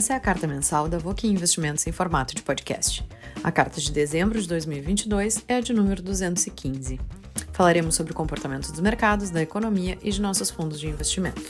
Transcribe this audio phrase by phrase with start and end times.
[0.00, 3.06] Essa é a carta mensal da Voque Investimentos em formato de podcast.
[3.44, 6.98] A carta de dezembro de 2022 é a de número 215.
[7.52, 11.42] Falaremos sobre o comportamento dos mercados, da economia e de nossos fundos de investimento.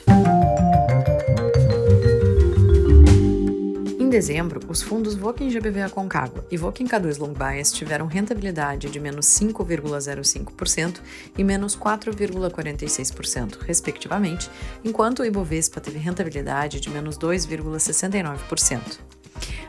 [4.11, 9.27] Dezembro, os fundos Voking GBV Aconcagua e Voking K2 Long Bias tiveram rentabilidade de menos
[9.27, 11.01] 5,05%
[11.39, 14.51] e menos 4,46%, respectivamente,
[14.85, 18.99] enquanto o Ibovespa teve rentabilidade de menos 2,69%.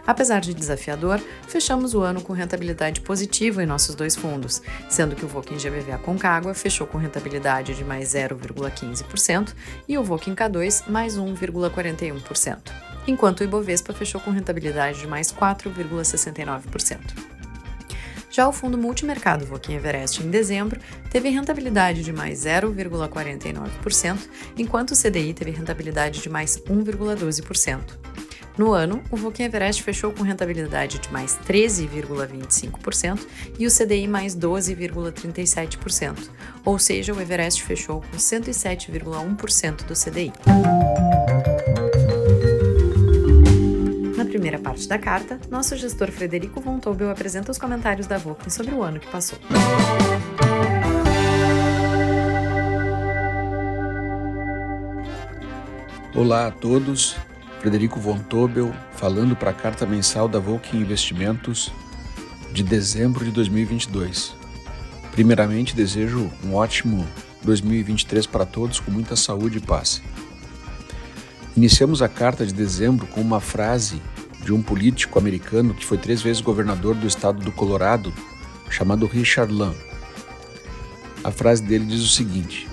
[0.05, 5.23] Apesar de desafiador, fechamos o ano com rentabilidade positiva em nossos dois fundos, sendo que
[5.23, 9.53] o Voking GBV Aconcagua fechou com rentabilidade de mais 0,15%
[9.87, 17.31] e o Voking K2 mais 1,41% enquanto o Ibovespa fechou com rentabilidade de mais 4,69%.
[18.31, 24.17] Já o fundo multimercado Voquim Everest em dezembro teve rentabilidade de mais 0,49%,
[24.57, 27.81] enquanto o CDI teve rentabilidade de mais 1,12%.
[28.57, 33.19] No ano, o Voquim Everest fechou com rentabilidade de mais 13,25%
[33.59, 36.29] e o CDI mais 12,37%,
[36.63, 40.31] ou seja, o Everest fechou com 107,1% do CDI.
[44.41, 48.73] Primeira parte da carta, nosso gestor Frederico Von Tobel apresenta os comentários da Voken sobre
[48.73, 49.37] o ano que passou.
[56.15, 57.15] Olá a todos,
[57.59, 61.71] Frederico Von Tobel falando para a carta mensal da Volkswagen Investimentos
[62.51, 64.33] de dezembro de 2022.
[65.11, 67.07] Primeiramente, desejo um ótimo
[67.43, 70.01] 2023 para todos com muita saúde e paz.
[71.55, 74.01] Iniciamos a carta de dezembro com uma frase
[74.43, 78.13] de um político americano que foi três vezes governador do estado do Colorado,
[78.69, 79.75] chamado Richard Lamb.
[81.23, 82.67] A frase dele diz o seguinte: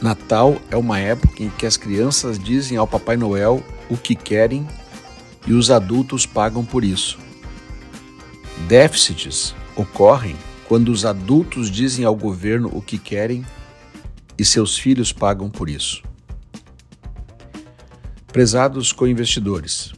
[0.00, 4.66] Natal é uma época em que as crianças dizem ao Papai Noel o que querem
[5.46, 7.18] e os adultos pagam por isso.
[8.68, 13.44] Déficits ocorrem quando os adultos dizem ao governo o que querem
[14.36, 16.02] e seus filhos pagam por isso.
[18.30, 19.92] Prezados co-investidores,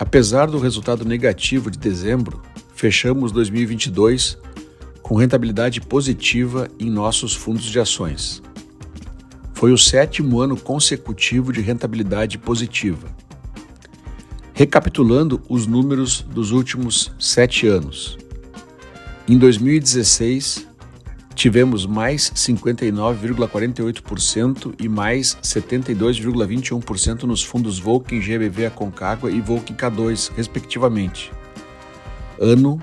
[0.00, 2.40] Apesar do resultado negativo de dezembro,
[2.74, 4.38] fechamos 2022
[5.02, 8.42] com rentabilidade positiva em nossos fundos de ações.
[9.52, 13.14] Foi o sétimo ano consecutivo de rentabilidade positiva.
[14.54, 18.16] Recapitulando os números dos últimos sete anos.
[19.28, 20.66] Em 2016,
[21.40, 31.32] tivemos mais 59,48% e mais 72,21% nos fundos Volkswagen GBV Aconcagua e Volkswagen K2, respectivamente.
[32.38, 32.78] Ano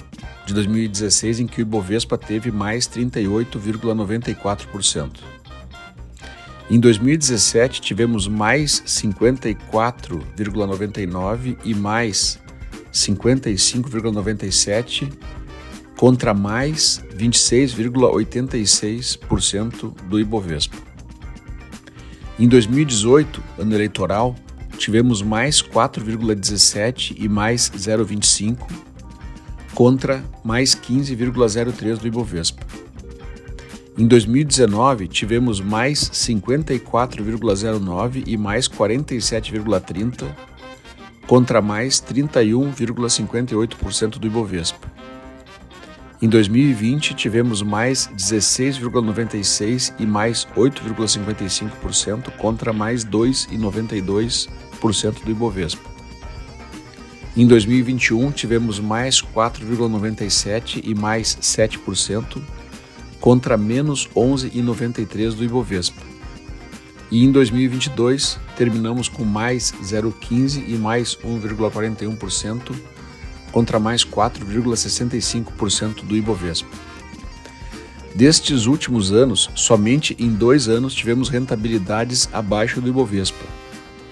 [0.48, 5.18] de 2016 em que o Ibovespa teve mais 38,94%.
[6.72, 12.40] Em 2017 tivemos mais 54,99 e mais
[12.92, 15.12] 55,97
[15.98, 20.78] contra mais 26,86% do Ibovespa.
[22.40, 24.36] Em 2018, ano eleitoral,
[24.78, 28.70] tivemos mais 4,17 e mais 0,25
[29.74, 32.64] contra mais 15,03 do Ibovespa.
[33.98, 40.28] Em 2019, tivemos mais 54,09 e mais 47,30
[41.26, 44.87] contra mais 31,58% do Ibovespa.
[46.20, 55.88] Em 2020, tivemos mais 16,96% e mais 8,55% contra mais 2,92% do Ibovespa.
[57.36, 62.42] Em 2021, tivemos mais 4,97% e mais 7%
[63.22, 66.02] contra menos 11,93% do Ibovespa.
[67.12, 72.97] E em 2022, terminamos com mais 0,15% e mais 1,41%
[73.52, 76.70] contra mais 4,65% do Ibovespa.
[78.16, 83.46] Destes últimos anos, somente em dois anos tivemos rentabilidades abaixo do Ibovespa,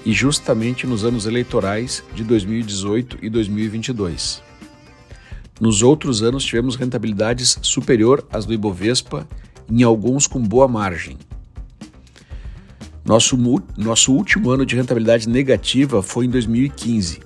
[0.05, 4.43] e justamente nos anos eleitorais de 2018 e 2022.
[5.59, 9.27] Nos outros anos tivemos rentabilidades superior às do Ibovespa,
[9.67, 11.17] em alguns com boa margem.
[13.03, 13.37] Nosso,
[13.77, 17.21] nosso último ano de rentabilidade negativa foi em 2015,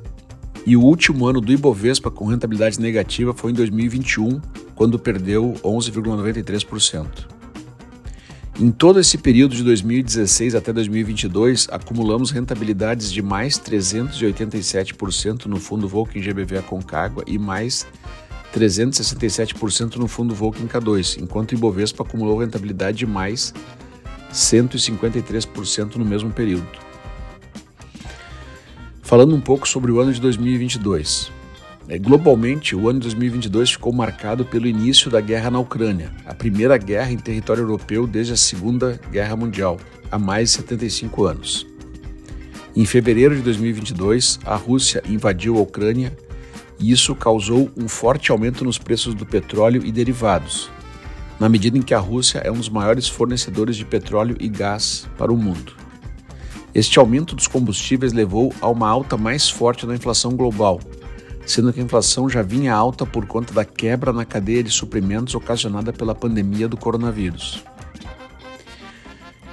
[0.69, 4.39] e o último ano do Ibovespa com rentabilidade negativa foi em 2021,
[4.75, 7.25] quando perdeu 11,93%.
[8.59, 15.87] Em todo esse período de 2016 até 2022, acumulamos rentabilidades de mais 387% no fundo
[15.87, 17.87] Volkswagen GBV Aconcagua e mais
[18.53, 23.55] 367% no fundo Volkswagen K2, enquanto o Ibovespa acumulou rentabilidade de mais
[24.31, 26.88] 153% no mesmo período.
[29.09, 31.31] Falando um pouco sobre o ano de 2022.
[31.87, 36.35] É, globalmente, o ano de 2022 ficou marcado pelo início da guerra na Ucrânia, a
[36.35, 39.79] primeira guerra em território europeu desde a Segunda Guerra Mundial,
[40.11, 41.65] há mais de 75 anos.
[42.75, 46.15] Em fevereiro de 2022, a Rússia invadiu a Ucrânia
[46.79, 50.69] e isso causou um forte aumento nos preços do petróleo e derivados,
[51.39, 55.09] na medida em que a Rússia é um dos maiores fornecedores de petróleo e gás
[55.17, 55.88] para o mundo.
[56.73, 60.79] Este aumento dos combustíveis levou a uma alta mais forte na inflação global,
[61.45, 65.33] sendo que a inflação já vinha alta por conta da quebra na cadeia de suprimentos
[65.33, 67.63] ocasionada pela pandemia do coronavírus.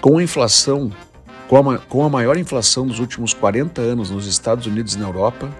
[0.00, 0.92] Com a inflação,
[1.48, 5.06] com a, com a maior inflação dos últimos 40 anos nos Estados Unidos e na
[5.06, 5.50] Europa,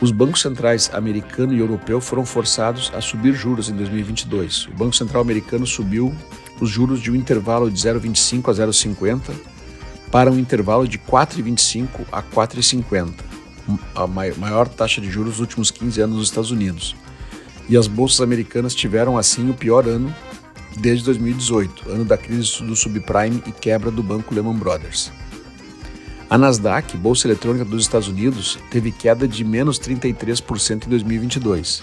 [0.00, 4.68] os bancos centrais americano e europeu foram forçados a subir juros em 2022.
[4.68, 6.14] O Banco Central americano subiu
[6.60, 9.55] os juros de um intervalo de 0,25 a 0,50
[10.16, 13.12] para um intervalo de 4,25 a 4,50
[13.94, 16.96] a maior taxa de juros dos últimos 15 anos nos Estados Unidos.
[17.68, 20.14] E as bolsas americanas tiveram assim o pior ano
[20.78, 25.12] desde 2018, ano da crise do subprime e quebra do banco Lehman Brothers.
[26.30, 31.82] A Nasdaq, bolsa eletrônica dos Estados Unidos, teve queda de menos 33% em 2022.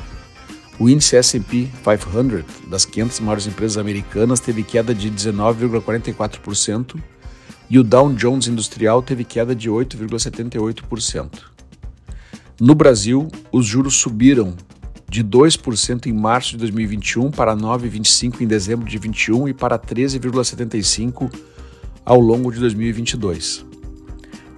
[0.80, 7.13] O índice S&P 500 das 500 maiores empresas americanas teve queda de 19,44%
[7.74, 11.40] e o Dow Jones Industrial teve queda de 8,78%.
[12.62, 14.54] No Brasil, os juros subiram
[15.10, 21.34] de 2% em março de 2021 para 9,25% em dezembro de 2021 e para 13,75%
[22.06, 23.66] ao longo de 2022.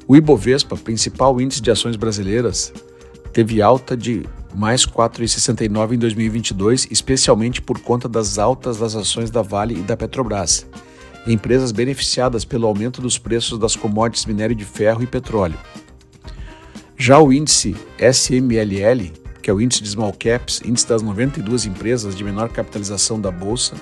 [0.06, 2.74] O Ibovespa, principal índice de ações brasileiras,
[3.32, 9.42] teve alta de mais 4,69 em 2022, especialmente por conta das altas das ações da
[9.42, 10.68] Vale e da Petrobras,
[11.34, 15.58] empresas beneficiadas pelo aumento dos preços das commodities minério de ferro e petróleo.
[16.98, 19.12] Já o índice SMLL,
[19.42, 23.32] que é o índice de small caps, índice das 92 empresas de menor capitalização da
[23.32, 23.76] bolsa,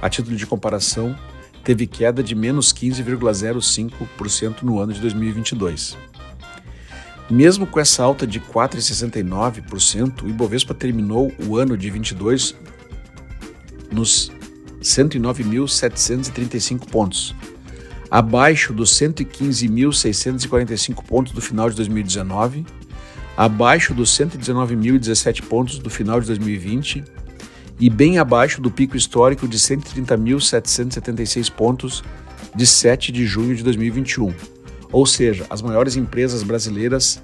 [0.00, 1.16] a título de comparação,
[1.64, 5.96] teve queda de menos 15,05% no ano de 2022.
[7.30, 12.54] Mesmo com essa alta de 4,69%, o Ibovespa terminou o ano de 22
[13.90, 14.30] nos
[14.82, 17.32] 109.735 pontos,
[18.10, 22.66] abaixo dos 115.645 pontos do final de 2019,
[23.36, 27.04] abaixo dos 119.017 pontos do final de 2020
[27.80, 32.04] e bem abaixo do pico histórico de 130.776 pontos
[32.54, 34.34] de 7 de junho de 2021.
[34.92, 37.22] Ou seja, as maiores empresas brasileiras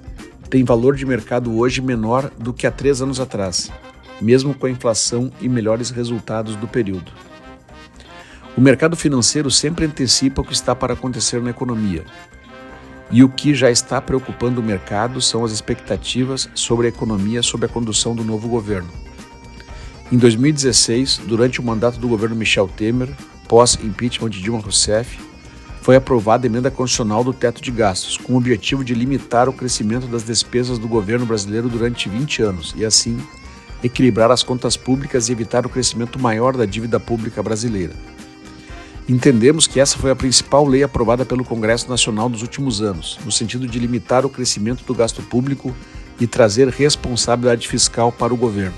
[0.49, 3.71] têm valor de mercado hoje menor do que há três anos atrás,
[4.19, 7.11] mesmo com a inflação e melhores resultados do período.
[8.59, 12.03] O mercado financeiro sempre antecipa o que está para acontecer na economia.
[13.09, 17.65] E o que já está preocupando o mercado são as expectativas sobre a economia sob
[17.65, 18.89] a condução do novo governo.
[20.11, 23.07] Em 2016, durante o mandato do governo Michel Temer,
[23.47, 25.17] pós-impeachment de Dilma Rousseff,
[25.81, 29.53] foi aprovada a emenda constitucional do teto de gastos, com o objetivo de limitar o
[29.53, 33.17] crescimento das despesas do governo brasileiro durante 20 anos e, assim,
[33.81, 37.93] equilibrar as contas públicas e evitar o crescimento maior da dívida pública brasileira.
[39.09, 43.31] Entendemos que essa foi a principal lei aprovada pelo Congresso Nacional nos últimos anos, no
[43.31, 45.75] sentido de limitar o crescimento do gasto público
[46.19, 48.75] e trazer responsabilidade fiscal para o governo.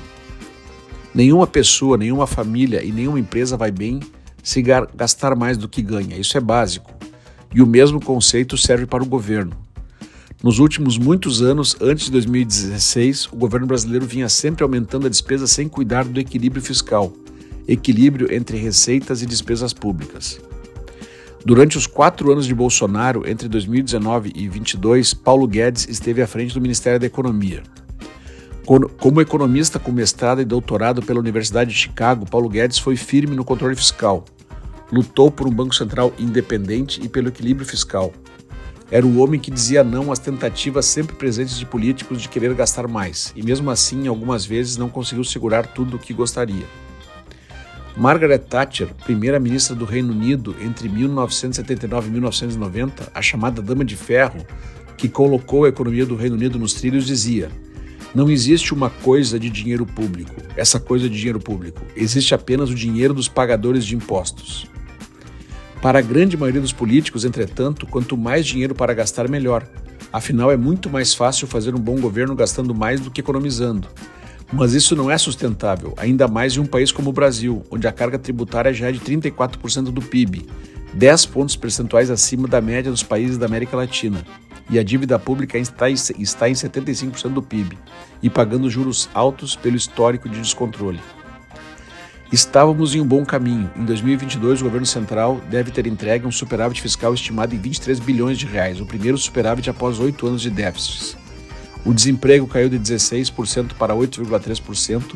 [1.14, 4.00] Nenhuma pessoa, nenhuma família e nenhuma empresa vai bem
[4.42, 6.94] se gastar mais do que ganha, isso é básico.
[7.54, 9.52] E o mesmo conceito serve para o governo.
[10.42, 15.46] Nos últimos muitos anos, antes de 2016, o governo brasileiro vinha sempre aumentando a despesa
[15.46, 17.12] sem cuidar do equilíbrio fiscal
[17.72, 20.40] equilíbrio entre receitas e despesas públicas.
[21.44, 26.54] Durante os quatro anos de Bolsonaro, entre 2019 e 2022, Paulo Guedes esteve à frente
[26.54, 27.64] do Ministério da Economia.
[29.00, 33.44] Como economista com mestrado e doutorado pela Universidade de Chicago, Paulo Guedes foi firme no
[33.44, 34.24] controle fiscal.
[34.92, 38.14] Lutou por um Banco Central independente e pelo equilíbrio fiscal.
[38.92, 42.88] Era o homem que dizia não às tentativas sempre presentes de políticos de querer gastar
[42.88, 46.66] mais, e mesmo assim, algumas vezes, não conseguiu segurar tudo o que gostaria.
[47.96, 54.46] Margaret Thatcher, primeira-ministra do Reino Unido entre 1979 e 1990, a chamada Dama de Ferro,
[54.98, 57.50] que colocou a economia do Reino Unido nos trilhos, dizia:
[58.16, 61.82] Não existe uma coisa de dinheiro público, essa coisa de dinheiro público.
[61.96, 64.68] Existe apenas o dinheiro dos pagadores de impostos.
[65.82, 69.68] Para a grande maioria dos políticos, entretanto, quanto mais dinheiro para gastar, melhor.
[70.14, 73.88] Afinal, é muito mais fácil fazer um bom governo gastando mais do que economizando.
[74.54, 77.92] Mas isso não é sustentável, ainda mais em um país como o Brasil, onde a
[77.92, 80.46] carga tributária já é de 34% do PIB,
[80.94, 84.26] 10 pontos percentuais acima da média dos países da América Latina.
[84.70, 87.78] e a dívida pública está em 75% do PIB
[88.24, 91.00] e pagando juros altos pelo histórico de descontrole.
[92.32, 93.70] Estávamos em um bom caminho.
[93.76, 98.38] Em 2022, o governo central deve ter entregue um superávit fiscal estimado em 23 bilhões
[98.38, 101.18] de reais, o primeiro superávit após oito anos de déficits.
[101.86, 105.16] O desemprego caiu de 16% para 8,3%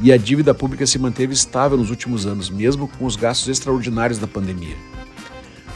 [0.00, 4.18] e a dívida pública se manteve estável nos últimos anos, mesmo com os gastos extraordinários
[4.18, 4.76] da pandemia.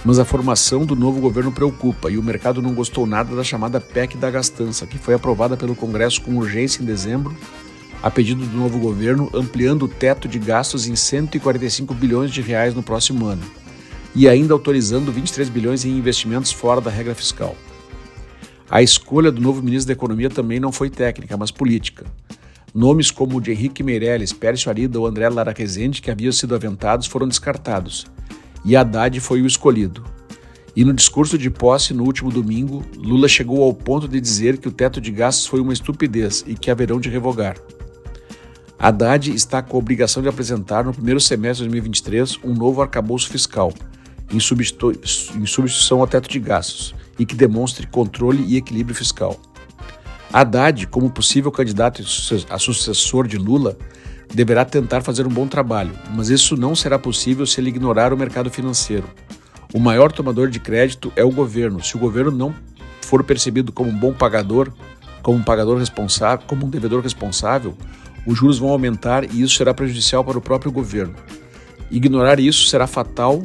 [0.04, 3.80] Mas a formação do novo governo preocupa e o mercado não gostou nada da chamada
[3.80, 7.36] PEC da gastança, que foi aprovada pelo Congresso com urgência em dezembro
[8.02, 12.74] a pedido do novo governo, ampliando o teto de gastos em 145 bilhões de reais
[12.74, 13.42] no próximo ano
[14.14, 17.56] e ainda autorizando 23 bilhões em investimentos fora da regra fiscal.
[18.72, 22.06] A escolha do novo ministro da Economia também não foi técnica, mas política.
[22.74, 26.54] Nomes como o de Henrique Meirelles, Pércio Arida ou André Lara Rezende, que haviam sido
[26.54, 28.06] aventados, foram descartados,
[28.64, 30.02] e Haddad foi o escolhido.
[30.74, 34.68] E no discurso de posse no último domingo, Lula chegou ao ponto de dizer que
[34.68, 37.58] o teto de gastos foi uma estupidez e que haverão de revogar.
[38.78, 43.28] Haddad está com a obrigação de apresentar no primeiro semestre de 2023 um novo arcabouço
[43.28, 43.70] fiscal,
[44.32, 49.38] em, substitu em substituição ao teto de gastos, e que demonstre controle e equilíbrio fiscal.
[50.32, 52.02] Haddad, como possível candidato
[52.48, 53.76] a sucessor de Lula,
[54.32, 58.16] deverá tentar fazer um bom trabalho, mas isso não será possível se ele ignorar o
[58.16, 59.06] mercado financeiro.
[59.74, 61.82] O maior tomador de crédito é o governo.
[61.82, 62.54] Se o governo não
[63.00, 64.70] for percebido como um bom pagador,
[65.22, 67.74] como um pagador responsável, como um devedor responsável,
[68.26, 71.14] os juros vão aumentar e isso será prejudicial para o próprio governo.
[71.90, 73.42] Ignorar isso será fatal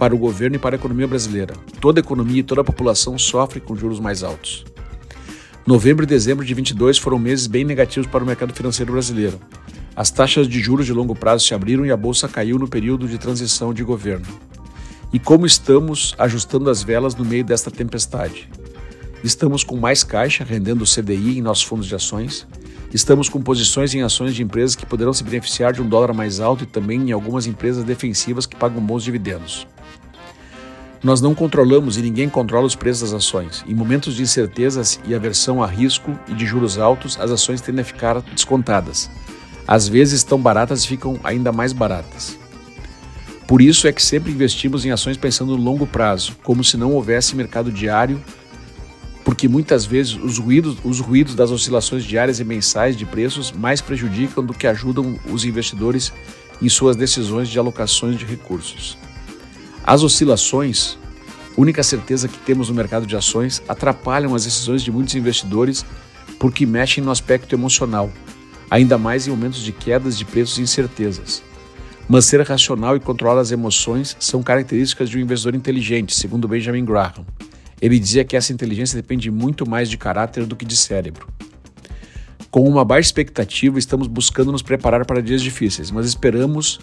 [0.00, 1.52] para o governo e para a economia brasileira.
[1.78, 4.64] Toda a economia e toda a população sofre com juros mais altos.
[5.66, 9.38] Novembro e dezembro de 22 foram meses bem negativos para o mercado financeiro brasileiro.
[9.94, 13.06] As taxas de juros de longo prazo se abriram e a bolsa caiu no período
[13.06, 14.24] de transição de governo.
[15.12, 18.48] E como estamos ajustando as velas no meio desta tempestade?
[19.22, 22.46] Estamos com mais caixa rendendo o CDI em nossos fundos de ações,
[22.92, 26.40] Estamos com posições em ações de empresas que poderão se beneficiar de um dólar mais
[26.40, 29.64] alto e também em algumas empresas defensivas que pagam bons dividendos.
[31.02, 33.64] Nós não controlamos e ninguém controla os preços das ações.
[33.66, 37.80] Em momentos de incertezas e aversão a risco e de juros altos, as ações tendem
[37.80, 39.10] a ficar descontadas.
[39.66, 42.38] Às vezes estão baratas ficam ainda mais baratas.
[43.46, 46.92] Por isso é que sempre investimos em ações pensando no longo prazo, como se não
[46.92, 48.22] houvesse mercado diário
[49.30, 53.80] porque muitas vezes os ruídos, os ruídos das oscilações diárias e mensais de preços mais
[53.80, 56.12] prejudicam do que ajudam os investidores
[56.60, 58.98] em suas decisões de alocações de recursos.
[59.90, 60.96] As oscilações,
[61.56, 65.84] única certeza que temos no mercado de ações, atrapalham as decisões de muitos investidores
[66.38, 68.08] porque mexem no aspecto emocional,
[68.70, 71.42] ainda mais em momentos de quedas de preços e incertezas.
[72.08, 76.84] Mas ser racional e controlar as emoções são características de um investidor inteligente, segundo Benjamin
[76.84, 77.26] Graham.
[77.82, 81.26] Ele dizia que essa inteligência depende muito mais de caráter do que de cérebro.
[82.48, 86.78] Com uma baixa expectativa, estamos buscando nos preparar para dias difíceis, mas esperamos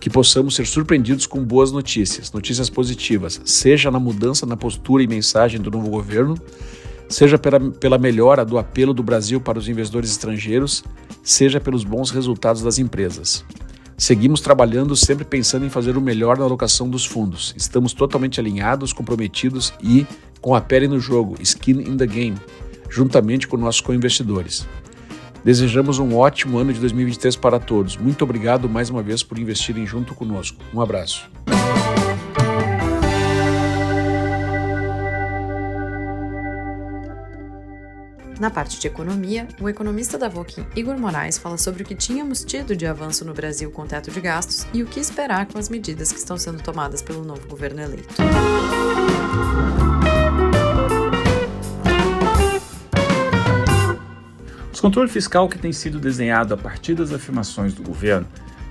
[0.00, 5.06] que possamos ser surpreendidos com boas notícias, notícias positivas, seja na mudança na postura e
[5.06, 6.36] mensagem do novo governo,
[7.06, 10.82] seja pela, pela melhora do apelo do Brasil para os investidores estrangeiros,
[11.22, 13.44] seja pelos bons resultados das empresas.
[13.98, 17.52] Seguimos trabalhando sempre pensando em fazer o melhor na alocação dos fundos.
[17.54, 20.06] Estamos totalmente alinhados, comprometidos e
[20.40, 22.38] com a pele no jogo, skin in the game,
[22.88, 24.66] juntamente com nossos co-investidores.
[25.44, 27.96] Desejamos um ótimo ano de 2023 para todos.
[27.96, 30.58] Muito obrigado mais uma vez por investirem junto conosco.
[30.74, 31.30] Um abraço.
[38.38, 42.42] Na parte de economia, o economista da Voquim, Igor Moraes, fala sobre o que tínhamos
[42.42, 45.68] tido de avanço no Brasil com teto de gastos e o que esperar com as
[45.68, 48.14] medidas que estão sendo tomadas pelo novo governo eleito.
[54.80, 58.26] O controle fiscal que tem sido desenhado a partir das afirmações do governo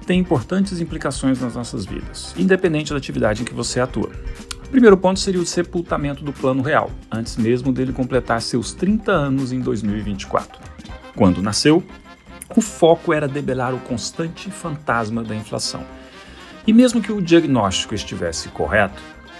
[0.08, 4.10] tem importantes implicações nas nossas vidas, independente da atividade em que você atua.
[4.66, 9.12] O primeiro ponto seria o sepultamento do Plano Real, antes mesmo dele completar seus 30
[9.12, 10.60] anos em 2024.
[11.16, 11.84] Quando nasceu,
[12.56, 15.86] o foco era debelar o constante fantasma da inflação.
[16.66, 19.00] E mesmo que o diagnóstico estivesse correto,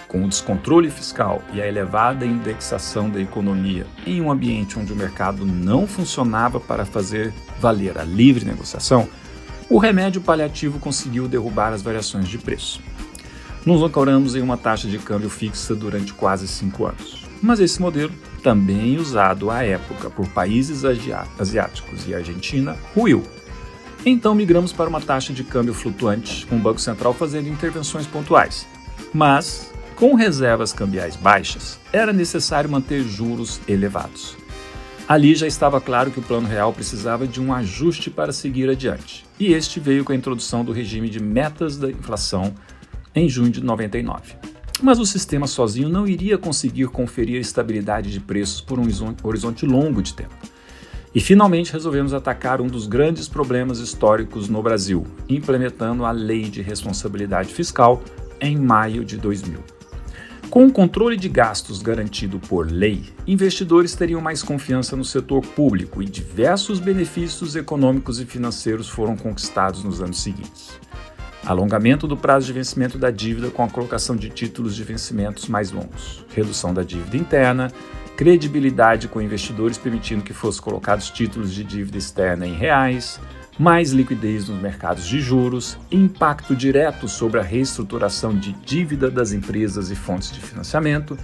[0.10, 4.96] com o descontrole fiscal e a elevada indexação da economia em um ambiente onde o
[4.96, 9.08] mercado não funcionava para fazer valer a livre negociação,
[9.70, 12.82] o remédio paliativo conseguiu derrubar as variações de preço.
[13.64, 17.24] Nos ancoramos em uma taxa de câmbio fixa durante quase cinco anos.
[17.42, 18.12] Mas esse modelo,
[18.42, 23.24] também usado à época por países asiáticos e Argentina, ruiu.
[24.04, 28.66] Então migramos para uma taxa de câmbio flutuante, com o Banco Central fazendo intervenções pontuais.
[29.14, 34.38] Mas Com reservas cambiais baixas, era necessário manter juros elevados.
[35.06, 39.26] Ali já estava claro que o Plano Real precisava de um ajuste para seguir adiante,
[39.38, 42.54] e este veio com a introdução do regime de metas da inflação
[43.14, 44.36] em junho de 99.
[44.82, 48.88] Mas o sistema sozinho não iria conseguir conferir estabilidade de preços por um
[49.22, 50.34] horizonte longo de tempo.
[51.14, 56.62] E finalmente resolvemos atacar um dos grandes problemas históricos no Brasil, implementando a Lei de
[56.62, 58.02] Responsabilidade Fiscal
[58.40, 59.79] em maio de 2000.
[60.50, 66.02] Com o controle de gastos garantido por lei, investidores teriam mais confiança no setor público
[66.02, 70.80] e diversos benefícios econômicos e financeiros foram conquistados nos anos seguintes.
[71.46, 75.72] Alongamento do prazo de vencimento da dívida com a colocação de títulos de vencimentos mais
[75.72, 77.72] longos, redução da dívida interna,
[78.18, 83.20] credibilidade com investidores permitindo que fossem colocados títulos de dívida externa em reais,
[83.60, 89.92] mais liquidez nos mercados de juros, impacto direto sobre a reestruturação de dívida das empresas
[89.92, 91.18] e fontes de financiamento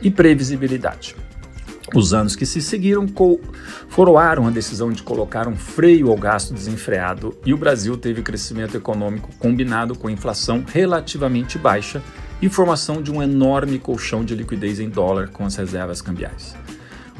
[0.00, 1.14] e previsibilidade.
[1.94, 3.06] Os anos que se seguiram
[3.94, 8.76] coroaram a decisão de colocar um freio ao gasto desenfreado e o Brasil teve crescimento
[8.76, 12.02] econômico combinado com inflação relativamente baixa
[12.40, 16.56] e formação de um enorme colchão de liquidez em dólar com as reservas cambiais.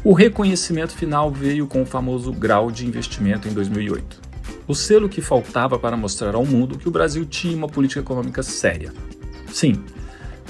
[0.03, 4.24] O reconhecimento final veio com o famoso grau de investimento em 2008.
[4.67, 8.43] O selo que faltava para mostrar ao mundo que o Brasil tinha uma política econômica
[8.43, 8.93] séria.
[9.53, 9.85] Sim,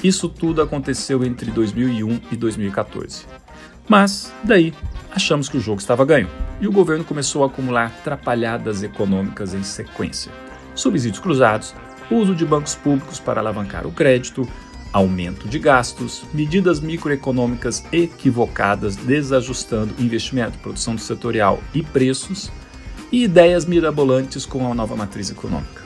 [0.02, 3.26] isso tudo aconteceu entre 2001 e 2014.
[3.88, 4.72] Mas, daí,
[5.10, 6.28] achamos que o jogo estava ganho
[6.60, 10.30] e o governo começou a acumular trapalhadas econômicas em sequência.
[10.74, 11.74] Subsídios cruzados,
[12.10, 14.48] uso de bancos públicos para alavancar o crédito,
[14.92, 22.50] aumento de gastos, medidas microeconômicas equivocadas desajustando investimento, produção setorial e preços,
[23.14, 25.84] e ideias mirabolantes com a nova matriz econômica.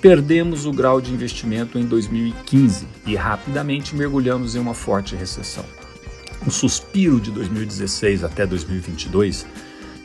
[0.00, 5.66] Perdemos o grau de investimento em 2015 e rapidamente mergulhamos em uma forte recessão.
[6.46, 9.46] O suspiro de 2016 até 2022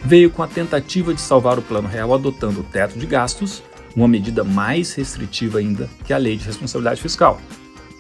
[0.04, 3.64] veio com a tentativa de salvar o Plano Real adotando o teto de gastos,
[3.96, 7.40] uma medida mais restritiva ainda que a Lei de Responsabilidade Fiscal.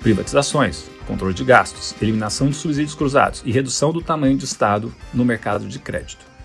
[0.01, 5.23] Privatizações, controle de gastos, eliminação de subsídios cruzados e redução do tamanho do Estado no
[5.23, 6.36] mercado de crédito.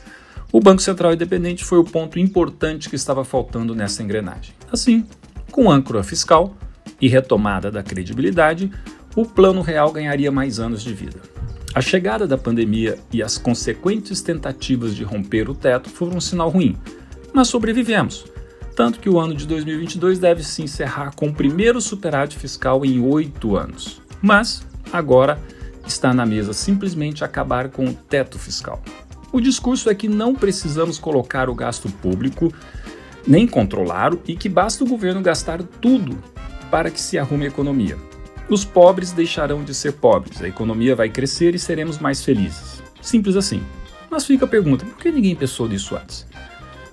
[0.53, 4.55] O Banco Central Independente foi o ponto importante que estava faltando nessa engrenagem.
[4.71, 5.07] Assim,
[5.51, 6.55] com âncora fiscal
[7.01, 8.71] e retomada da credibilidade,
[9.17, 11.21] o Plano Real ganharia mais anos de vida.
[11.75, 16.51] A chegada da pandemia e as consequentes tentativas de romper o teto foram um sinal
[16.51, 16.77] ruim,
[17.33, 18.27] mas sobrevivemos
[18.75, 23.01] tanto que o ano de 2022 deve se encerrar com o primeiro superávit fiscal em
[23.01, 24.01] oito anos.
[24.21, 25.39] Mas, agora,
[25.87, 28.83] está na mesa simplesmente acabar com o teto fiscal.
[29.33, 32.53] O discurso é que não precisamos colocar o gasto público,
[33.27, 36.19] nem controlá-lo, e que basta o governo gastar tudo
[36.71, 37.97] para que se arrume a economia.
[38.49, 42.83] Os pobres deixarão de ser pobres, a economia vai crescer e seremos mais felizes.
[43.01, 43.63] Simples assim.
[44.11, 46.27] Mas fica a pergunta: por que ninguém pensou nisso antes?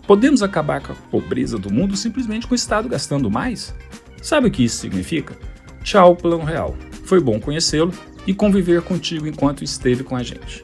[0.08, 3.76] Podemos acabar com a pobreza do mundo simplesmente com o Estado gastando mais?
[4.22, 5.38] Sabe o que isso significa?
[5.84, 6.76] Tchau, Plano Real.
[7.04, 7.94] Foi bom conhecê-lo
[8.26, 10.64] e conviver contigo enquanto esteve com a gente.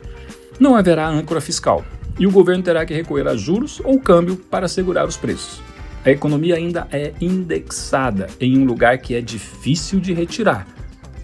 [0.60, 1.84] Não haverá âncora fiscal
[2.18, 5.62] e o governo terá que recorrer a juros ou câmbio para segurar os preços.
[6.06, 10.68] A economia ainda é indexada em um lugar que é difícil de retirar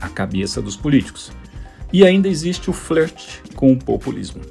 [0.01, 1.31] a cabeça dos políticos.
[1.93, 4.41] E ainda existe o flerte com o populismo.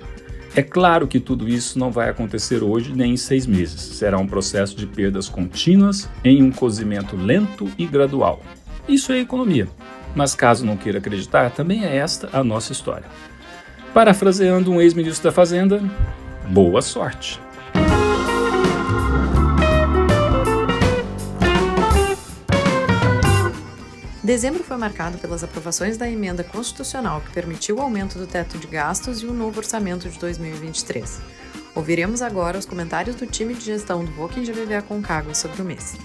[0.55, 3.81] É claro que tudo isso não vai acontecer hoje nem em seis meses.
[3.81, 8.43] Será um processo de perdas contínuas em um cozimento lento e gradual.
[8.89, 9.69] Isso é economia.
[10.15, 13.07] Mas caso não queira acreditar, também é esta a nossa história.
[13.93, 15.83] Parafraseando um ex-ministro da Fazenda,
[16.49, 17.41] boa sorte!
[24.23, 28.69] Dezembro foi marcado pelas aprovações da emenda constitucional que permitiu o aumento do teto de
[28.69, 31.21] gastos e o novo orçamento de 2023.
[31.75, 35.97] Ouviremos agora os comentários do time de gestão do Voking GBV Concagua sobre o mês.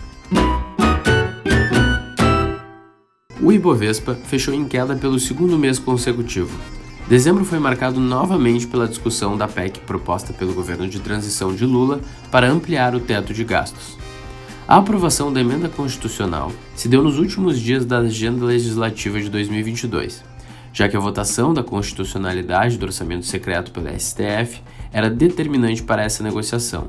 [3.39, 6.59] O Ibovespa fechou em queda pelo segundo mês consecutivo.
[7.07, 12.01] Dezembro foi marcado novamente pela discussão da PEC proposta pelo governo de transição de Lula
[12.31, 13.95] para ampliar o teto de gastos.
[14.67, 20.23] A aprovação da emenda constitucional se deu nos últimos dias da agenda legislativa de 2022,
[20.73, 26.23] já que a votação da constitucionalidade do orçamento secreto pela STF era determinante para essa
[26.23, 26.87] negociação.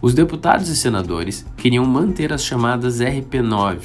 [0.00, 3.80] Os deputados e senadores queriam manter as chamadas RP9,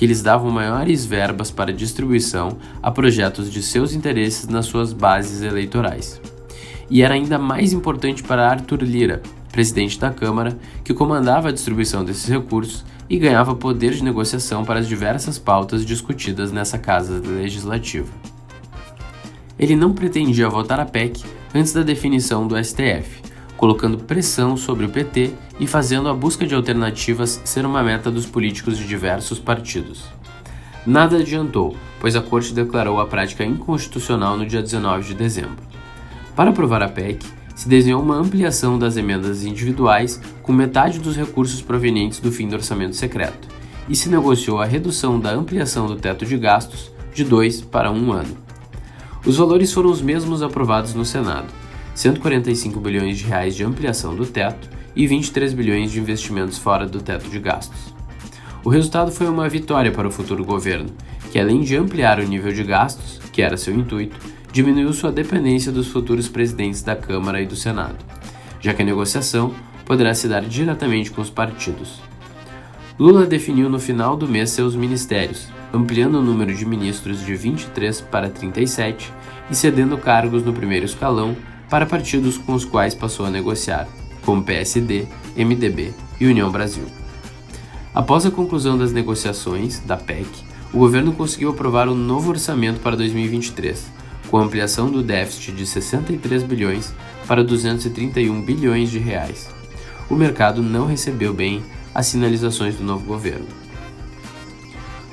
[0.00, 5.42] que lhes davam maiores verbas para distribuição a projetos de seus interesses nas suas bases
[5.42, 6.18] eleitorais.
[6.88, 9.20] E era ainda mais importante para Arthur Lira,
[9.52, 14.80] presidente da Câmara, que comandava a distribuição desses recursos e ganhava poder de negociação para
[14.80, 18.08] as diversas pautas discutidas nessa casa legislativa.
[19.58, 21.22] Ele não pretendia votar a PEC
[21.54, 23.20] antes da definição do STF,
[23.60, 28.24] colocando pressão sobre o PT e fazendo a busca de alternativas ser uma meta dos
[28.24, 30.04] políticos de diversos partidos.
[30.86, 35.62] Nada adiantou, pois a Corte declarou a prática inconstitucional no dia 19 de dezembro.
[36.34, 37.22] Para aprovar a PEC,
[37.54, 42.56] se desenhou uma ampliação das emendas individuais com metade dos recursos provenientes do fim do
[42.56, 43.46] orçamento secreto,
[43.86, 48.10] e se negociou a redução da ampliação do teto de gastos de dois para um
[48.10, 48.38] ano.
[49.26, 51.59] Os valores foram os mesmos aprovados no Senado,
[51.94, 57.00] 145 bilhões de reais de ampliação do teto e 23 bilhões de investimentos fora do
[57.00, 57.94] teto de gastos.
[58.64, 60.90] O resultado foi uma vitória para o futuro governo,
[61.30, 64.16] que além de ampliar o nível de gastos, que era seu intuito,
[64.52, 67.96] diminuiu sua dependência dos futuros presidentes da Câmara e do Senado,
[68.60, 72.00] já que a negociação poderá se dar diretamente com os partidos.
[72.98, 78.02] Lula definiu no final do mês seus ministérios, ampliando o número de ministros de 23
[78.02, 79.10] para 37
[79.50, 81.34] e cedendo cargos no primeiro escalão
[81.70, 83.88] para partidos com os quais passou a negociar,
[84.22, 85.06] como PSD,
[85.36, 86.84] MDB e União Brasil.
[87.94, 90.28] Após a conclusão das negociações da PEC,
[90.72, 93.86] o governo conseguiu aprovar um novo orçamento para 2023,
[94.28, 96.92] com ampliação do déficit de 63 bilhões
[97.26, 99.48] para 231 bilhões de reais.
[100.08, 101.62] O mercado não recebeu bem
[101.94, 103.46] as sinalizações do novo governo.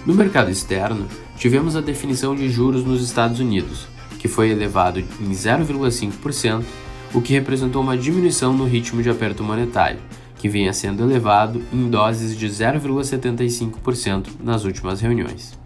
[0.06, 3.88] No mercado externo, tivemos a definição de juros nos Estados Unidos,
[4.28, 6.62] que foi elevado em 0,5%,
[7.14, 10.00] o que representou uma diminuição no ritmo de aperto monetário,
[10.36, 15.58] que vinha sendo elevado em doses de 0,75% nas últimas reuniões.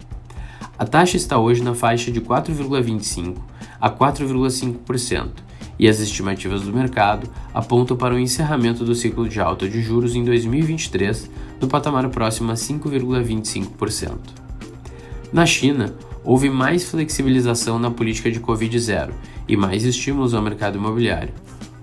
[0.78, 3.38] A taxa está hoje na faixa de 4,25%
[3.82, 5.30] a 4,5%,
[5.80, 10.16] e as estimativas do mercado apontam para o encerramento do ciclo de alta de juros
[10.16, 14.18] em 2023 no patamar próximo a 5,25%.
[15.34, 19.12] Na China, houve mais flexibilização na política de Covid-0
[19.48, 21.34] e mais estímulos ao mercado imobiliário,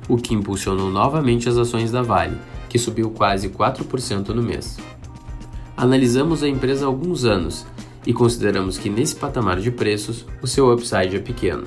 [0.08, 4.78] o que impulsionou novamente as ações da Vale, que subiu quase 4% no mês.
[5.76, 7.66] Analisamos a empresa há alguns anos
[8.06, 11.64] e consideramos que nesse patamar de preços o seu upside é pequeno.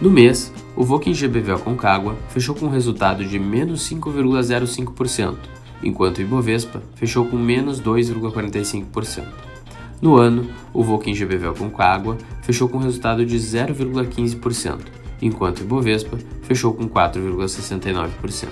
[0.00, 5.36] No mês, o Voking GBV Concagua fechou com um resultado de menos 5,05%,
[5.82, 9.55] enquanto o Ibovespa fechou com menos 2,45%.
[10.00, 14.80] No ano, o Voking GBV Concagua fechou com resultado de 0,15%,
[15.22, 18.48] enquanto o Ibovespa fechou com 4,69%.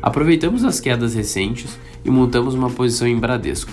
[0.00, 3.70] Aproveitamos as quedas recentes e montamos uma posição em Bradesco.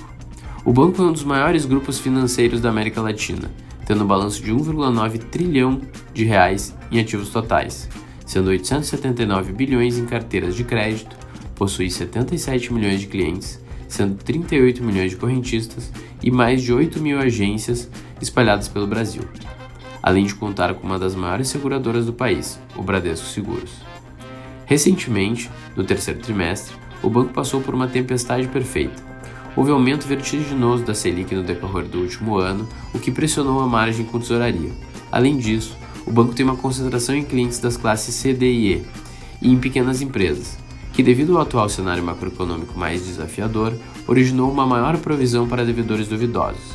[0.66, 3.52] O banco é um dos maiores grupos financeiros da América Latina,
[3.86, 5.80] tendo um balanço de 1,9 trilhão
[6.14, 7.88] de reais em ativos totais,
[8.26, 11.16] sendo 879 bilhões em carteiras de crédito,
[11.56, 13.64] possui 77 milhões de clientes,
[13.96, 17.90] sendo 38 milhões de correntistas e mais de 8 mil agências
[18.22, 19.24] espalhadas pelo Brasil,
[20.04, 23.72] além de contar com uma das maiores seguradoras do país, o Bradesco Seguros.
[24.66, 29.02] Recentemente, no terceiro trimestre, o banco passou por uma tempestade perfeita.
[29.56, 34.06] Houve aumento vertiginoso da Selic no decorrer do último ano, o que pressionou a margem
[34.06, 34.72] com tesouraria.
[35.10, 38.86] Além disso, o banco tem uma concentração em clientes das classes C, D e E
[39.42, 40.58] e em pequenas empresas,
[40.96, 43.74] que, devido ao atual cenário macroeconômico mais desafiador,
[44.08, 46.74] originou uma maior provisão para devedores duvidosos.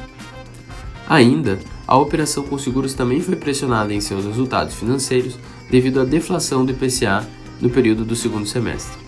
[1.08, 5.38] Ainda, a operação com seguros também foi pressionada em seus resultados financeiros
[5.70, 7.26] devido à deflação do IPCA
[7.62, 8.98] no período do segundo semestre.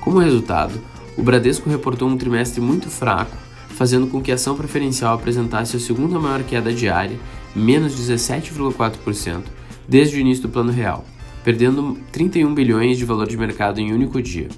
[0.00, 0.80] Como resultado,
[1.18, 3.36] o Bradesco reportou um trimestre muito fraco,
[3.70, 7.18] fazendo com que a ação preferencial apresentasse a segunda maior queda diária,
[7.56, 9.42] menos 17,4%,
[9.88, 11.04] desde o início do plano real
[11.44, 14.48] perdendo 31 bilhões de valor de mercado em um único dia.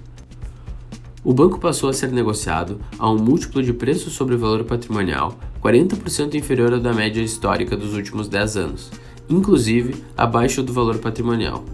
[1.25, 6.35] O banco passou a ser negociado a um múltiplo de preço sobre valor patrimonial 40%
[6.35, 8.91] inferior ao da média histórica dos últimos 10 anos,
[9.31, 11.65] inclusive abaixo do valor patrimonial.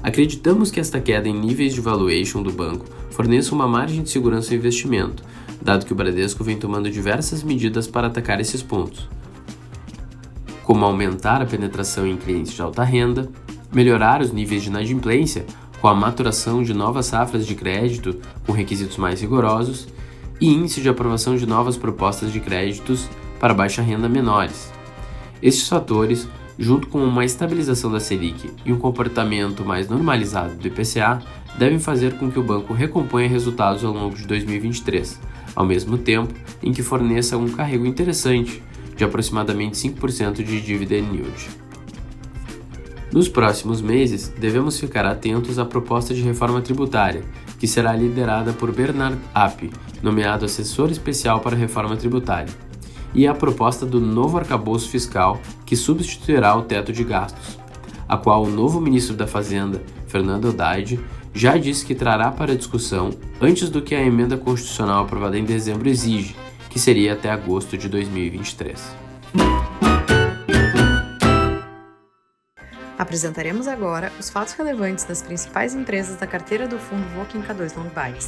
[0.00, 4.52] Acreditamos que esta queda em níveis de valuation do banco forneça uma margem de segurança
[4.52, 5.24] ao investimento,
[5.60, 9.08] dado que o Bradesco vem tomando diversas medidas para atacar esses pontos,
[10.62, 13.28] como aumentar a penetração em clientes de alta renda,
[13.72, 15.44] melhorar os níveis de inadimplência
[15.80, 19.88] com a maturação de novas safras de crédito com requisitos mais rigorosos
[20.40, 23.08] e índice de aprovação de novas propostas de créditos
[23.40, 24.72] para baixa renda menores.
[25.42, 26.28] Estes fatores,
[26.58, 31.22] junto com uma estabilização da Selic e um comportamento mais normalizado do IPCA,
[31.56, 35.20] devem fazer com que o banco recomponha resultados ao longo de 2023,
[35.54, 38.62] ao mesmo tempo em que forneça um carrego interessante
[38.96, 41.67] de aproximadamente 5% de dividend yield.
[43.12, 47.22] Nos próximos meses, devemos ficar atentos à proposta de reforma tributária,
[47.58, 49.70] que será liderada por Bernard App,
[50.02, 52.52] nomeado assessor especial para a reforma tributária,
[53.14, 57.58] e à proposta do novo arcabouço fiscal, que substituirá o teto de gastos,
[58.06, 61.00] a qual o novo ministro da Fazenda, Fernando Haddad,
[61.32, 65.88] já disse que trará para discussão antes do que a emenda constitucional aprovada em dezembro
[65.88, 66.36] exige,
[66.68, 69.77] que seria até agosto de 2023.
[72.98, 77.88] Apresentaremos agora os fatos relevantes das principais empresas da carteira do fundo Voking K2 Long
[77.94, 78.26] Bias.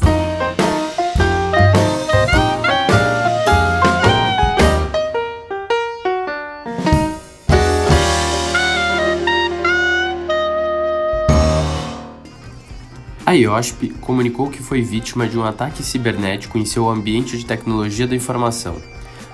[13.27, 18.07] A IOSP comunicou que foi vítima de um ataque cibernético em seu ambiente de tecnologia
[18.07, 18.81] da informação,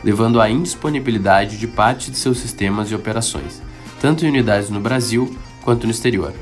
[0.03, 3.63] levando à indisponibilidade de parte de seus sistemas e operações,
[4.01, 6.33] tanto em unidades no Brasil quanto no exterior.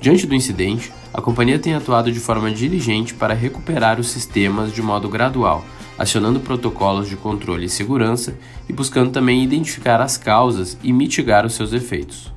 [0.00, 4.80] Diante do incidente, a companhia tem atuado de forma diligente para recuperar os sistemas de
[4.80, 5.64] modo gradual,
[5.98, 11.54] acionando protocolos de controle e segurança e buscando também identificar as causas e mitigar os
[11.54, 12.32] seus efeitos.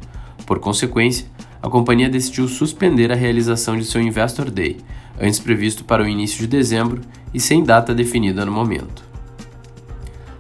[0.46, 1.26] Por consequência,
[1.62, 4.78] a companhia decidiu suspender a realização de seu Investor Day,
[5.20, 7.02] antes previsto para o início de dezembro
[7.34, 9.04] e sem data definida no momento.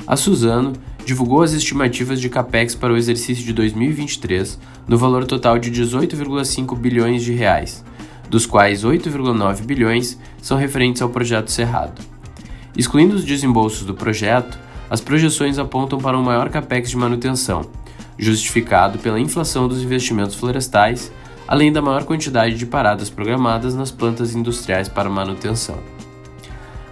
[0.05, 0.73] A Suzano
[1.05, 6.77] divulgou as estimativas de capex para o exercício de 2023 no valor total de 18,5
[6.77, 7.83] bilhões de reais,
[8.29, 12.01] dos quais 8,9 bilhões são referentes ao projeto Cerrado.
[12.75, 14.57] Excluindo os desembolsos do projeto,
[14.89, 17.69] as projeções apontam para um maior capex de manutenção,
[18.17, 21.11] justificado pela inflação dos investimentos florestais,
[21.47, 25.92] além da maior quantidade de paradas programadas nas plantas industriais para manutenção.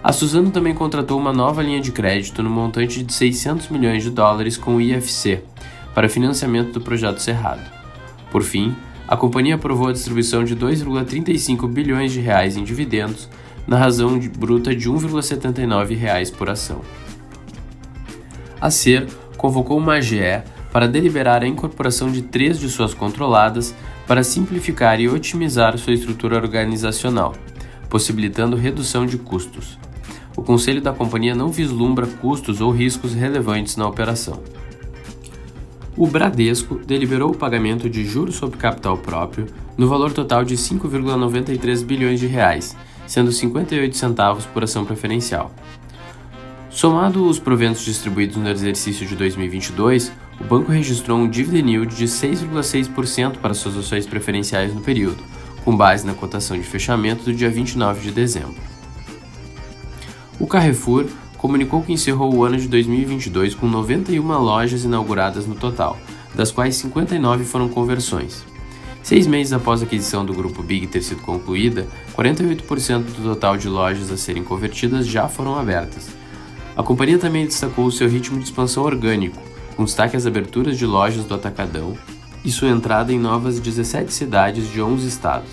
[0.04, 4.10] A Suzano também contratou uma nova linha de crédito no montante de 600 milhões de
[4.10, 5.44] dólares com o IFC
[5.94, 7.62] para financiamento do projeto Cerrado.
[8.28, 8.74] Por fim,
[9.06, 13.28] a companhia aprovou a distribuição de 2,35 bilhões de reais em dividendos,
[13.64, 16.80] na razão de bruta de 1,79 reais por ação.
[18.60, 23.72] A SER convocou uma AGE para deliberar a incorporação de três de suas controladas
[24.06, 27.34] para simplificar e otimizar sua estrutura organizacional,
[27.88, 29.78] possibilitando redução de custos.
[30.36, 34.42] O conselho da companhia não vislumbra custos ou riscos relevantes na operação.
[35.96, 41.84] O Bradesco deliberou o pagamento de juros sobre capital próprio no valor total de 5,93
[41.84, 42.74] bilhões de reais,
[43.06, 45.52] sendo 58 centavos por ação preferencial.
[46.70, 52.06] Somado os proventos distribuídos no exercício de 2022, o banco registrou um dividend yield de
[52.06, 55.22] 6,6% para suas ações preferenciais no período,
[55.62, 58.71] com base na cotação de fechamento do dia 29 de dezembro.
[60.40, 65.98] O Carrefour comunicou que encerrou o ano de 2022 com 91 lojas inauguradas no total,
[66.34, 68.44] das quais 59 foram conversões.
[69.02, 73.68] Seis meses após a aquisição do grupo Big ter sido concluída, 48% do total de
[73.68, 76.10] lojas a serem convertidas já foram abertas.
[76.76, 79.42] A companhia também destacou o seu ritmo de expansão orgânico,
[79.76, 81.96] com destaque às aberturas de lojas do Atacadão
[82.44, 85.50] e sua entrada em novas 17 cidades de 11 estados.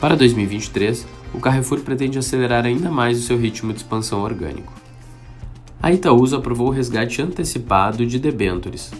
[0.00, 4.72] Para 2023, o Carrefour pretende acelerar ainda mais o seu ritmo de expansão orgânico.
[5.82, 8.90] A Itaúsa aprovou o resgate antecipado de debêntures.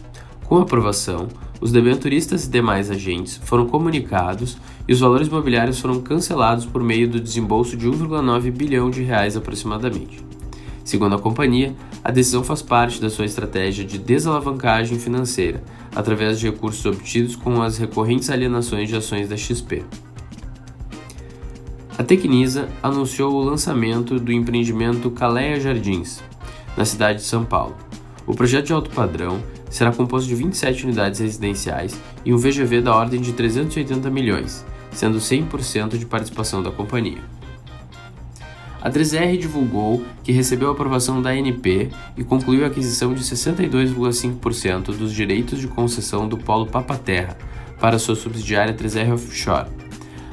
[0.46, 1.28] Com a aprovação,
[1.60, 4.56] os debenturistas e demais agentes foram comunicados
[4.88, 9.36] e os valores mobiliários foram cancelados por meio do desembolso de 1,9 bilhão de reais
[9.36, 10.24] aproximadamente.
[10.82, 15.62] Segundo a companhia, a decisão faz parte da sua estratégia de desalavancagem financeira,
[15.94, 19.84] através de recursos obtidos com as recorrentes alienações de ações da XP.
[22.00, 26.22] A Tecnisa anunciou o lançamento do empreendimento Caleia Jardins,
[26.74, 27.76] na cidade de São Paulo.
[28.26, 32.96] O projeto de alto padrão será composto de 27 unidades residenciais e um VGV da
[32.96, 37.22] ordem de 380 milhões, sendo 100% de participação da companhia.
[38.80, 44.96] A 3R divulgou que recebeu a aprovação da ANP e concluiu a aquisição de 62,5%
[44.96, 47.36] dos direitos de concessão do Polo Papaterra
[47.78, 49.68] para sua subsidiária 3R Offshore,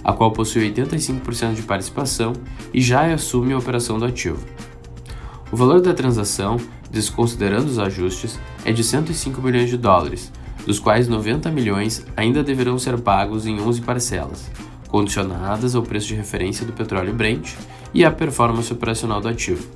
[0.08, 2.32] a qual possui 85% de participação
[2.74, 4.40] e já assume a operação do ativo.
[5.52, 6.56] O valor da transação,
[6.90, 10.32] desconsiderando os ajustes, é de 105 milhões de dólares,
[10.66, 14.50] dos quais 90 milhões ainda deverão ser pagos em 11 parcelas,
[14.88, 17.56] condicionadas ao preço de referência do petróleo Brent
[17.94, 19.68] e à performance operacional do ativo.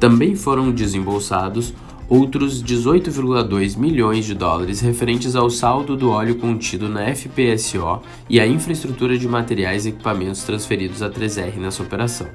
[0.00, 1.72] Também foram desembolsados
[2.12, 8.46] outros 18,2 milhões de dólares referentes ao saldo do óleo contido na FPSO e à
[8.46, 12.26] infraestrutura de materiais e equipamentos transferidos à 3R nessa operação.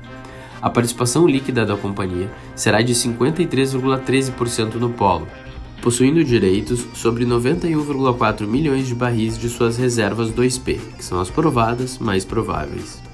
[0.59, 5.27] A participação líquida da companhia será de 53,13% no polo,
[5.79, 11.99] possuindo direitos sobre 91,4 milhões de barris de suas reservas 2P, que são as provadas
[11.99, 13.06] mais prováveis.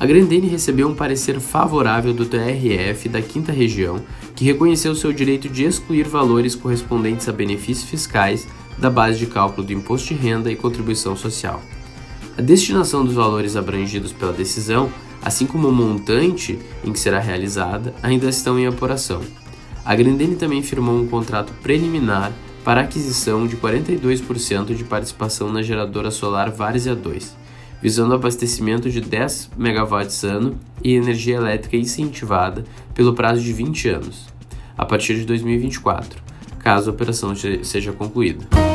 [0.00, 4.00] A Grendene recebeu um parecer favorável do TRF da Quinta Região,
[4.34, 9.66] que reconheceu seu direito de excluir valores correspondentes a benefícios fiscais da base de cálculo
[9.66, 11.60] do imposto de renda e contribuição social.
[12.38, 17.94] A destinação dos valores abrangidos pela decisão, assim como o montante em que será realizada,
[18.02, 19.20] ainda estão em apuração.
[19.84, 22.32] A Grendene também firmou um contrato preliminar
[22.64, 27.39] para a aquisição de 42% de participação na geradora solar Várzea 2,
[27.82, 32.64] visando o abastecimento de 10 MW ano e energia elétrica incentivada
[32.94, 34.26] pelo prazo de 20 anos,
[34.76, 36.22] a partir de 2024,
[36.58, 38.69] caso a operação seja concluída.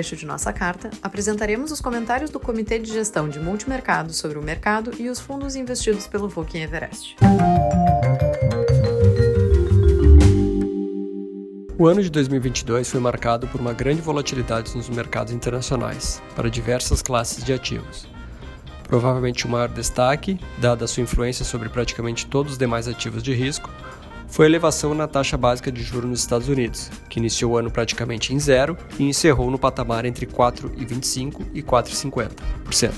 [0.00, 4.42] Trecho de nossa carta, apresentaremos os comentários do Comitê de Gestão de Multimercado sobre o
[4.42, 7.16] mercado e os fundos investidos pelo Voking Everest.
[11.76, 17.02] O ano de 2022 foi marcado por uma grande volatilidade nos mercados internacionais para diversas
[17.02, 18.08] classes de ativos.
[18.84, 23.34] Provavelmente o maior destaque, dada a sua influência sobre praticamente todos os demais ativos de
[23.34, 23.68] risco,
[24.30, 27.70] foi a elevação na taxa básica de juros nos Estados Unidos, que iniciou o ano
[27.70, 32.92] praticamente em zero e encerrou no patamar entre 4,25% e 4,50%.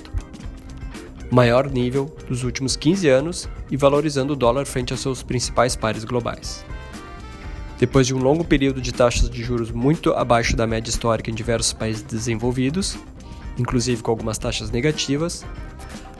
[1.30, 6.04] Maior nível dos últimos 15 anos e valorizando o dólar frente aos seus principais pares
[6.04, 6.62] globais.
[7.78, 11.34] Depois de um longo período de taxas de juros muito abaixo da média histórica em
[11.34, 12.98] diversos países desenvolvidos,
[13.58, 15.44] inclusive com algumas taxas negativas,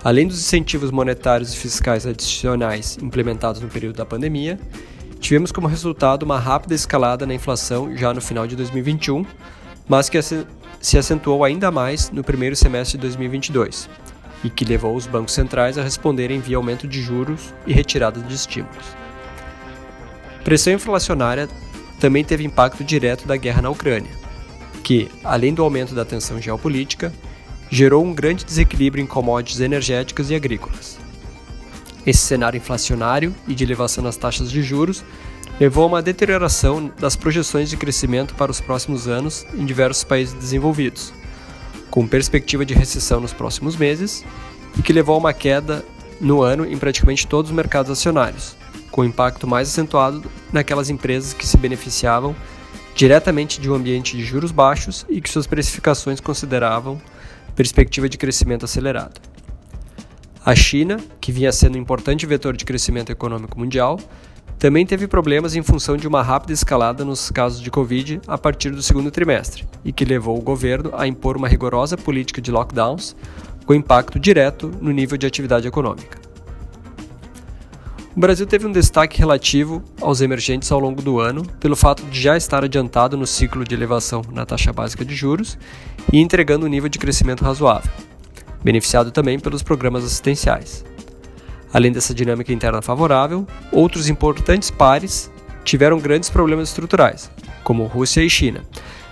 [0.02, 4.58] além dos incentivos monetários e fiscais adicionais implementados no período da pandemia,
[5.22, 9.24] Tivemos como resultado uma rápida escalada na inflação já no final de 2021,
[9.88, 13.88] mas que se acentuou ainda mais no primeiro semestre de 2022
[14.42, 18.34] e que levou os bancos centrais a responderem via aumento de juros e retirada de
[18.34, 18.84] estímulos.
[20.42, 21.48] Pressão inflacionária
[22.00, 24.10] também teve impacto direto da guerra na Ucrânia,
[24.82, 27.12] que, além do aumento da tensão geopolítica,
[27.70, 31.01] gerou um grande desequilíbrio em commodities energéticas e agrícolas.
[32.06, 35.04] Esse cenário inflacionário e de elevação nas taxas de juros
[35.60, 40.34] levou a uma deterioração das projeções de crescimento para os próximos anos em diversos países
[40.34, 41.12] desenvolvidos,
[41.90, 44.24] com perspectiva de recessão nos próximos meses,
[44.76, 45.84] e que levou a uma queda
[46.20, 48.56] no ano em praticamente todos os mercados acionários,
[48.90, 52.34] com impacto mais acentuado naquelas empresas que se beneficiavam
[52.94, 57.00] diretamente de um ambiente de juros baixos e que suas precificações consideravam
[57.54, 59.31] perspectiva de crescimento acelerado.
[60.44, 63.96] A China, que vinha sendo um importante vetor de crescimento econômico mundial,
[64.58, 68.70] também teve problemas em função de uma rápida escalada nos casos de Covid a partir
[68.70, 73.14] do segundo trimestre, e que levou o governo a impor uma rigorosa política de lockdowns,
[73.64, 76.20] com impacto direto no nível de atividade econômica.
[78.16, 82.20] O Brasil teve um destaque relativo aos emergentes ao longo do ano, pelo fato de
[82.20, 85.56] já estar adiantado no ciclo de elevação na taxa básica de juros
[86.12, 87.92] e entregando um nível de crescimento razoável
[88.62, 90.84] beneficiado também pelos programas assistenciais.
[91.72, 95.30] Além dessa dinâmica interna favorável, outros importantes pares
[95.64, 97.30] tiveram grandes problemas estruturais,
[97.64, 98.62] como Rússia e China,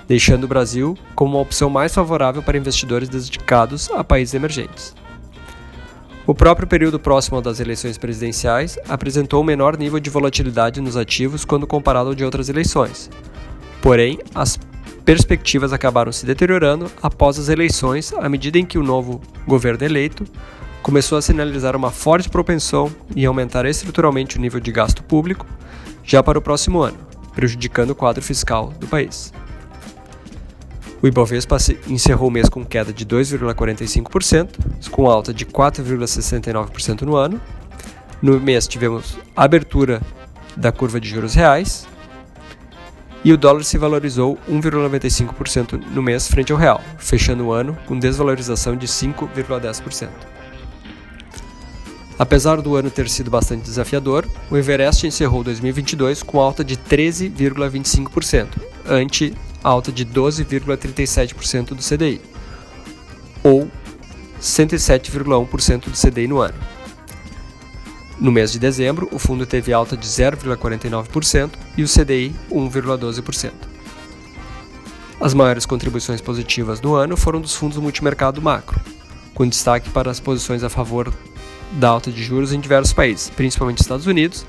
[0.06, 4.94] deixando o Brasil como uma opção mais favorável para investidores dedicados a países emergentes.
[6.26, 11.44] O próprio período próximo das eleições presidenciais apresentou um menor nível de volatilidade nos ativos
[11.44, 13.10] quando comparado ao de outras eleições.
[13.80, 14.58] Porém, as
[15.10, 20.24] perspectivas acabaram se deteriorando após as eleições, à medida em que o novo governo eleito
[20.84, 25.44] começou a sinalizar uma forte propensão em aumentar estruturalmente o nível de gasto público
[26.04, 26.96] já para o próximo ano,
[27.34, 29.32] prejudicando o quadro fiscal do país.
[31.02, 31.56] O Ibovespa
[31.88, 37.40] encerrou o mês com queda de 2,45%, com alta de 4,69% no ano.
[38.22, 40.00] No mês tivemos abertura
[40.56, 41.88] da curva de juros reais,
[43.24, 47.98] e o dólar se valorizou 1,95% no mês frente ao real, fechando o ano com
[47.98, 50.08] desvalorização de 5,10%.
[52.18, 58.48] Apesar do ano ter sido bastante desafiador, o Everest encerrou 2022 com alta de 13,25%,
[58.86, 59.34] ante
[59.64, 62.20] alta de 12,37% do CDI,
[63.42, 63.70] ou
[64.40, 66.54] 107,1% do CDI no ano.
[68.20, 73.50] No mês de dezembro, o fundo teve alta de 0,49% e o CDI 1,12%.
[75.18, 78.78] As maiores contribuições positivas no ano foram dos fundos multimercado macro,
[79.34, 81.10] com destaque para as posições a favor
[81.72, 84.44] da alta de juros em diversos países, principalmente Estados Unidos,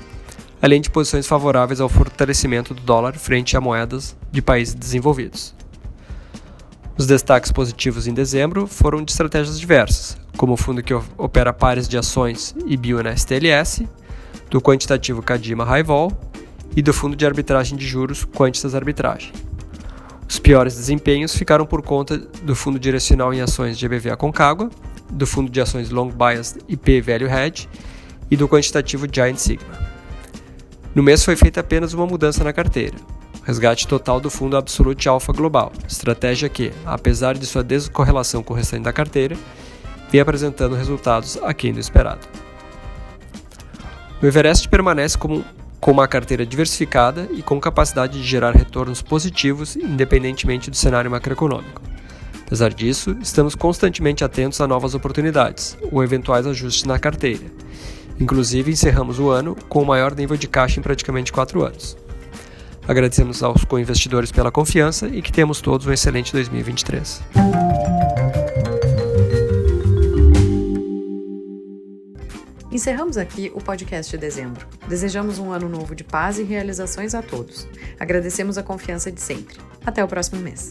[0.60, 5.54] além de posições favoráveis ao fortalecimento do dólar frente a moedas de países desenvolvidos.
[6.96, 11.88] Os destaques positivos em dezembro foram de estratégias diversas, como o fundo que opera pares
[11.88, 13.88] de ações e bio na STLS,
[14.50, 16.12] do quantitativo Cadima Highvol
[16.76, 19.32] e do fundo de arbitragem de juros Quantitas Arbitragem.
[20.28, 24.70] Os piores desempenhos ficaram por conta do fundo direcional em ações EBV Concagua,
[25.10, 27.68] do fundo de ações Long Bias IP Value Hedge
[28.30, 29.78] e do quantitativo Giant Sigma.
[30.94, 32.96] No mês foi feita apenas uma mudança na carteira,
[33.44, 38.56] resgate total do fundo Absolute Alpha Global, estratégia que, apesar de sua descorrelação com o
[38.56, 39.36] restante da carteira,
[40.10, 42.26] vem apresentando resultados aquém do esperado.
[44.22, 45.44] O Everest permanece como,
[45.80, 51.82] com uma carteira diversificada e com capacidade de gerar retornos positivos independentemente do cenário macroeconômico.
[52.46, 57.46] Apesar disso, estamos constantemente atentos a novas oportunidades ou eventuais ajustes na carteira.
[58.20, 61.96] Inclusive, encerramos o ano com o maior nível de caixa em praticamente 4 anos.
[62.86, 67.22] Agradecemos aos co-investidores pela confiança e que temos todos um excelente 2023.
[72.72, 74.66] Encerramos aqui o podcast de dezembro.
[74.88, 77.68] Desejamos um ano novo de paz e realizações a todos.
[78.00, 79.56] Agradecemos a confiança de sempre.
[79.84, 80.70] Até o próximo mês.